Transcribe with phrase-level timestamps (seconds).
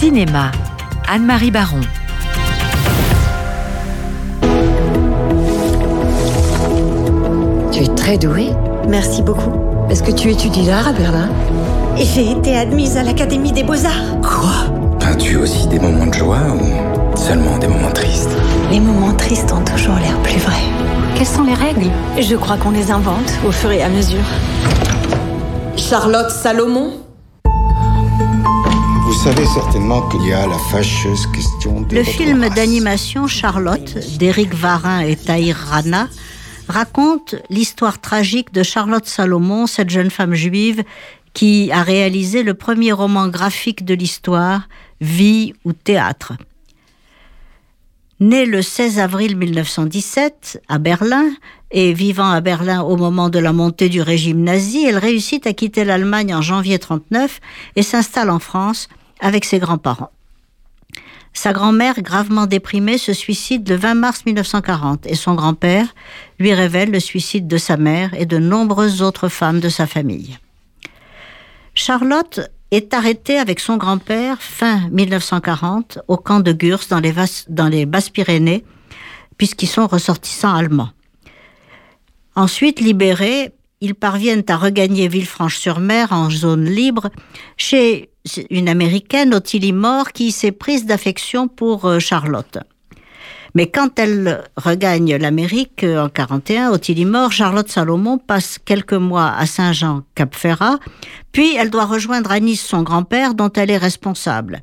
[0.00, 0.50] Cinéma,
[1.06, 1.82] Anne-Marie Baron.
[7.70, 8.48] Tu es très douée.
[8.88, 9.52] Merci beaucoup.
[9.90, 11.28] Est-ce que tu étudies l'art à Berlin?
[11.98, 14.22] Et j'ai été admise à l'Académie des Beaux-Arts.
[14.22, 14.72] Quoi?
[15.00, 18.34] Peins-tu aussi des moments de joie ou seulement des moments tristes?
[18.70, 20.64] Les moments tristes ont toujours l'air plus vrais.
[21.14, 21.90] Quelles sont les règles?
[22.18, 24.24] Je crois qu'on les invente au fur et à mesure.
[25.76, 26.92] Charlotte Salomon?
[29.24, 35.00] Savez certainement qu'il y a la fâcheuse question de Le film d'animation Charlotte d'Éric Varin
[35.00, 36.08] et Tahir Rana
[36.68, 40.84] raconte l'histoire tragique de Charlotte Salomon, cette jeune femme juive
[41.34, 44.68] qui a réalisé le premier roman graphique de l'histoire,
[45.02, 46.32] Vie ou théâtre.
[48.20, 51.30] Née le 16 avril 1917 à Berlin
[51.70, 55.52] et vivant à Berlin au moment de la montée du régime nazi, elle réussit à
[55.52, 57.38] quitter l'Allemagne en janvier 39
[57.76, 58.88] et s'installe en France
[59.20, 60.10] avec ses grands-parents.
[61.32, 65.94] Sa grand-mère, gravement déprimée, se suicide le 20 mars 1940 et son grand-père
[66.38, 70.38] lui révèle le suicide de sa mère et de nombreuses autres femmes de sa famille.
[71.74, 72.40] Charlotte
[72.72, 77.14] est arrêtée avec son grand-père fin 1940 au camp de Gurs dans les,
[77.48, 78.64] dans les Basses-Pyrénées,
[79.38, 80.90] puisqu'ils sont ressortissants allemands.
[82.34, 87.10] Ensuite libérés, ils parviennent à regagner Villefranche-sur-Mer en zone libre
[87.56, 88.10] chez
[88.50, 92.58] une américaine, Ottilie Moore, qui s'est prise d'affection pour euh, Charlotte.
[93.54, 99.32] Mais quand elle regagne l'Amérique euh, en 41, Ottilie Moore, Charlotte Salomon passe quelques mois
[99.32, 100.78] à Saint-Jean-Cap-Ferrat,
[101.32, 104.62] puis elle doit rejoindre à Nice son grand-père dont elle est responsable.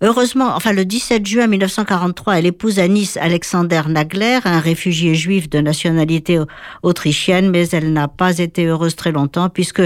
[0.00, 5.50] Heureusement, enfin le 17 juin 1943, elle épouse à Nice Alexander Nagler, un réfugié juif
[5.50, 6.38] de nationalité
[6.84, 9.82] autrichienne, mais elle n'a pas été heureuse très longtemps puisque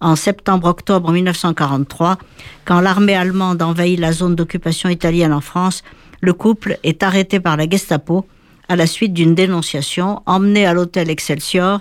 [0.00, 2.18] en septembre-octobre 1943,
[2.66, 5.82] quand l'armée allemande envahit la zone d'occupation italienne en France,
[6.20, 8.26] le couple est arrêté par la Gestapo
[8.68, 11.80] à la suite d'une dénonciation, emmené à l'hôtel Excelsior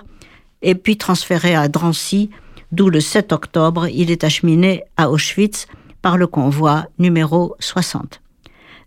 [0.61, 2.29] et puis transféré à Drancy,
[2.71, 5.67] d'où le 7 octobre, il est acheminé à Auschwitz
[6.03, 8.21] par le convoi numéro 60.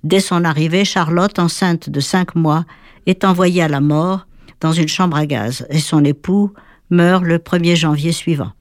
[0.04, 2.64] Dès son arrivée, Charlotte, enceinte de cinq mois,
[3.06, 4.28] est envoyée à la mort
[4.60, 6.52] dans une chambre à gaz et son époux
[6.90, 8.52] meurt le 1er janvier suivant.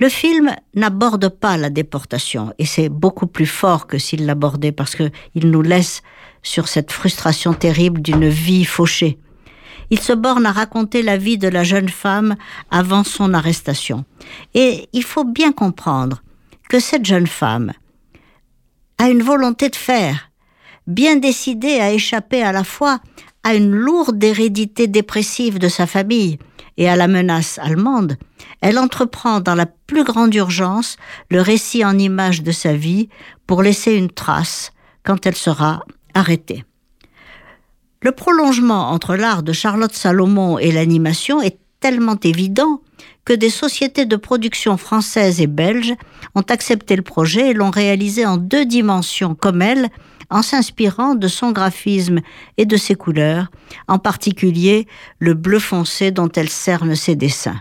[0.00, 4.96] Le film n'aborde pas la déportation et c'est beaucoup plus fort que s'il l'abordait parce
[4.96, 6.02] que il nous laisse
[6.42, 9.18] sur cette frustration terrible d'une vie fauchée.
[9.90, 12.34] Il se borne à raconter la vie de la jeune femme
[12.72, 14.04] avant son arrestation.
[14.54, 16.22] Et il faut bien comprendre
[16.78, 17.72] cette jeune femme
[18.98, 20.30] a une volonté de faire,
[20.86, 23.00] bien décidée à échapper à la fois
[23.42, 26.38] à une lourde hérédité dépressive de sa famille
[26.76, 28.16] et à la menace allemande,
[28.60, 30.96] elle entreprend dans la plus grande urgence
[31.30, 33.08] le récit en images de sa vie
[33.46, 34.72] pour laisser une trace
[35.04, 35.84] quand elle sera
[36.14, 36.64] arrêtée.
[38.02, 42.80] Le prolongement entre l'art de Charlotte Salomon et l'animation est tellement évident
[43.24, 45.94] que des sociétés de production françaises et belges
[46.34, 49.88] ont accepté le projet et l'ont réalisé en deux dimensions comme elle,
[50.30, 52.20] en s'inspirant de son graphisme
[52.56, 53.50] et de ses couleurs,
[53.88, 54.86] en particulier
[55.18, 57.60] le bleu foncé dont elle cerne ses dessins.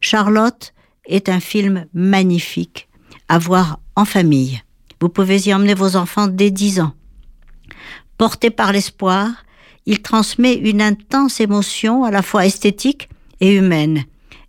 [0.00, 0.72] Charlotte
[1.06, 2.88] est un film magnifique
[3.28, 4.62] à voir en famille.
[5.00, 6.92] Vous pouvez y emmener vos enfants dès 10 ans.
[8.18, 9.28] Porté par l'espoir,
[9.84, 13.08] il transmet une intense émotion à la fois esthétique
[13.40, 14.04] et humaine,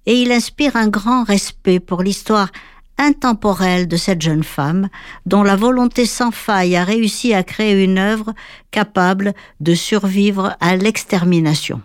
[0.07, 2.49] et il inspire un grand respect pour l'histoire
[2.97, 4.89] intemporelle de cette jeune femme,
[5.27, 8.33] dont la volonté sans faille a réussi à créer une œuvre
[8.71, 11.81] capable de survivre à l'extermination.